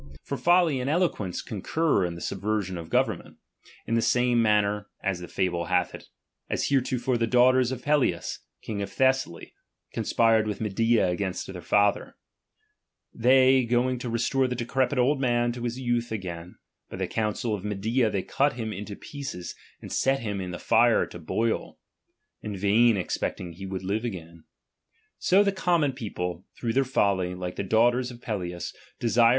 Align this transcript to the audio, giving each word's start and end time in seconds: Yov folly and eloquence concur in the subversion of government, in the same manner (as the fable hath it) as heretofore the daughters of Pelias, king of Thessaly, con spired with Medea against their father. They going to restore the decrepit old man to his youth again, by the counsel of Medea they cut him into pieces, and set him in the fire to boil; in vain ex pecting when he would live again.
Yov 0.31 0.39
folly 0.39 0.79
and 0.79 0.89
eloquence 0.89 1.43
concur 1.43 2.03
in 2.05 2.15
the 2.15 2.21
subversion 2.21 2.75
of 2.75 2.89
government, 2.89 3.37
in 3.85 3.93
the 3.93 4.01
same 4.01 4.41
manner 4.41 4.87
(as 5.03 5.19
the 5.19 5.27
fable 5.27 5.65
hath 5.65 5.93
it) 5.93 6.05
as 6.49 6.69
heretofore 6.69 7.19
the 7.19 7.27
daughters 7.27 7.71
of 7.71 7.83
Pelias, 7.83 8.39
king 8.63 8.81
of 8.81 8.91
Thessaly, 8.91 9.53
con 9.93 10.03
spired 10.03 10.47
with 10.47 10.59
Medea 10.59 11.07
against 11.07 11.45
their 11.53 11.61
father. 11.61 12.15
They 13.13 13.63
going 13.63 13.99
to 13.99 14.09
restore 14.09 14.47
the 14.47 14.55
decrepit 14.55 14.97
old 14.97 15.21
man 15.21 15.51
to 15.51 15.65
his 15.65 15.77
youth 15.79 16.11
again, 16.11 16.57
by 16.89 16.97
the 16.97 17.05
counsel 17.05 17.53
of 17.53 17.63
Medea 17.63 18.09
they 18.09 18.23
cut 18.23 18.53
him 18.53 18.73
into 18.73 18.95
pieces, 18.95 19.53
and 19.83 19.91
set 19.91 20.21
him 20.21 20.41
in 20.41 20.49
the 20.49 20.57
fire 20.57 21.05
to 21.05 21.19
boil; 21.19 21.77
in 22.41 22.57
vain 22.57 22.97
ex 22.97 23.19
pecting 23.19 23.49
when 23.49 23.53
he 23.53 23.67
would 23.67 23.83
live 23.83 24.03
again. 24.03 24.45